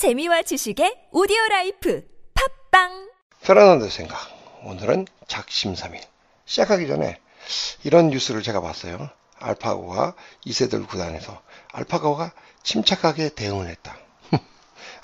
[0.00, 2.02] 재미와 지식의 오디오 life
[2.70, 3.10] 팟빵
[3.42, 4.16] 페르난도 생각.
[4.64, 6.00] 오늘은 작심삼일.
[6.46, 7.20] 시작하기 전에
[7.84, 9.10] 이런 뉴스를 제가 봤어요.
[9.38, 10.14] 알파고가
[10.46, 11.42] 이세돌 구단에서
[11.72, 12.32] 알파고가
[12.62, 13.94] 침착하게 대응을 했다.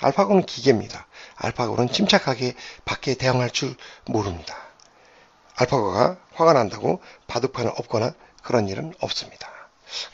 [0.01, 1.05] 알파고는 기계입니다.
[1.35, 3.75] 알파고는 침착하게 밖에 대응할 줄
[4.05, 4.57] 모릅니다.
[5.57, 9.47] 알파고가 화가 난다고 바둑판을 엎거나 그런 일은 없습니다.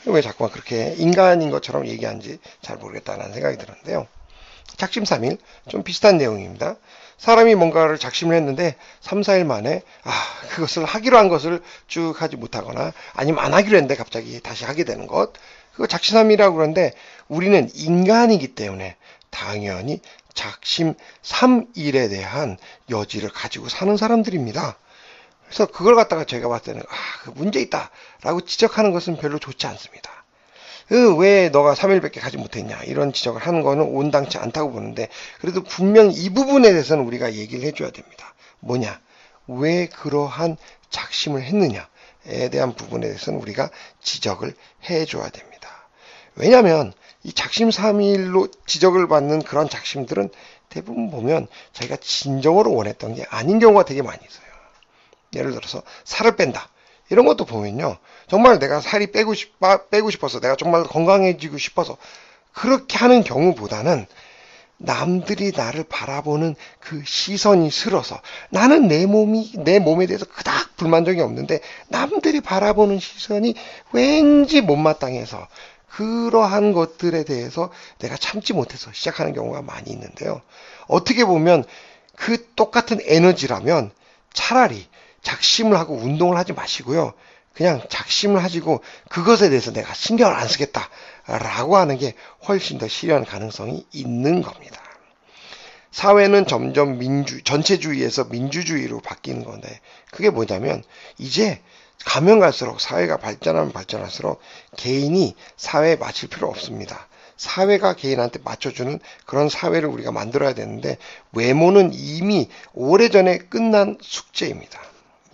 [0.04, 4.06] 왜 자꾸만 그렇게 인간인 것처럼 얘기하는지 잘 모르겠다는 생각이 드는데요.
[4.76, 5.38] 작심 삼일
[5.68, 6.76] 좀 비슷한 내용입니다.
[7.18, 10.10] 사람이 뭔가를 작심을 했는데 3, 4일 만에 아
[10.50, 15.06] 그것을 하기로 한 것을 쭉 하지 못하거나 아니면 안 하기로 했는데 갑자기 다시 하게 되는
[15.06, 15.32] 것
[15.72, 16.92] 그거 작심삼일이라고 그러는데
[17.28, 18.96] 우리는 인간이기 때문에
[19.30, 20.00] 당연히
[20.34, 22.58] 작심 3일에 대한
[22.90, 24.76] 여지를 가지고 사는 사람들입니다.
[25.46, 30.10] 그래서 그걸 갖다가 제가 봤을 때는 아, 그 문제 있다라고 지적하는 것은 별로 좋지 않습니다.
[30.88, 35.08] 그왜 너가 3일밖에 가지 못했냐 이런 지적을 하는 거는 온당치 않다고 보는데
[35.40, 38.34] 그래도 분명 이 부분에 대해서는 우리가 얘기를 해줘야 됩니다.
[38.60, 39.00] 뭐냐
[39.46, 40.56] 왜 그러한
[40.90, 44.54] 작심을 했느냐에 대한 부분에 대해서는 우리가 지적을
[44.88, 45.88] 해줘야 됩니다.
[46.36, 50.30] 왜냐하면 이 작심 3일로 지적을 받는 그런 작심들은
[50.68, 54.44] 대부분 보면 자기가 진정으로 원했던 게 아닌 경우가 되게 많이 있어요.
[55.34, 56.68] 예를 들어서 살을 뺀다.
[57.10, 57.96] 이런 것도 보면요.
[58.28, 59.54] 정말 내가 살이 빼고 싶,
[59.90, 61.96] 빼고 싶어서 내가 정말 건강해지고 싶어서
[62.52, 64.06] 그렇게 하는 경우보다는
[64.76, 71.60] 남들이 나를 바라보는 그 시선이 싫어서 나는 내 몸이 내 몸에 대해서 그닥 불만족이 없는데
[71.88, 73.54] 남들이 바라보는 시선이
[73.92, 75.48] 왠지 못마땅해서
[75.88, 80.42] 그러한 것들에 대해서 내가 참지 못해서 시작하는 경우가 많이 있는데요.
[80.88, 81.64] 어떻게 보면
[82.16, 83.92] 그 똑같은 에너지라면
[84.32, 84.86] 차라리
[85.24, 87.14] 작심을 하고 운동을 하지 마시고요.
[87.52, 90.88] 그냥 작심을 하시고 그것에 대해서 내가 신경을 안 쓰겠다
[91.26, 92.14] 라고 하는 게
[92.46, 94.80] 훨씬 더 실현 가능성이 있는 겁니다.
[95.90, 99.80] 사회는 점점 민주, 전체주의에서 민주주의로 바뀌는 건데
[100.10, 100.82] 그게 뭐냐면
[101.18, 101.60] 이제
[102.04, 104.40] 가면 갈수록 사회가 발전하면 발전할수록
[104.76, 107.06] 개인이 사회에 맞출 필요 없습니다.
[107.36, 110.98] 사회가 개인한테 맞춰주는 그런 사회를 우리가 만들어야 되는데
[111.32, 114.80] 외모는 이미 오래전에 끝난 숙제입니다.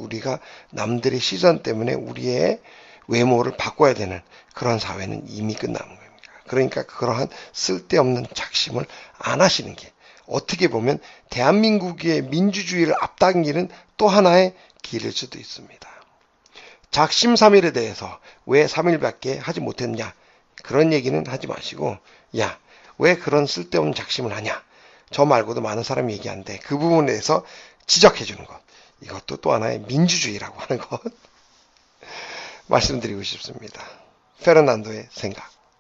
[0.01, 0.41] 우리가
[0.71, 2.61] 남들의 시선 때문에 우리의
[3.09, 4.21] 외모를 바꿔야 되는
[4.55, 6.01] 그런 사회는 이미 끝난 겁니다.
[6.47, 8.85] 그러니까 그러한 쓸데없는 작심을
[9.19, 9.93] 안 하시는 게
[10.27, 15.89] 어떻게 보면 대한민국의 민주주의를 앞당기는 또 하나의 길일 수도 있습니다.
[16.91, 20.13] 작심 3일에 대해서 왜 3일밖에 하지 못했냐
[20.63, 21.97] 그런 얘기는 하지 마시고
[22.39, 22.59] 야
[23.01, 24.63] 왜 그런 쓸데없는 작심을 하냐
[25.11, 27.45] 저 말고도 많은 사람이 얘기하는데 그 부분에 대해서
[27.87, 28.61] 지적해 주는 것
[29.03, 31.01] 이것도 또 하나의 민주주의라고 하는 것
[32.69, 33.83] 말씀드리고 싶습니다.
[34.43, 35.60] 페르난도의 생각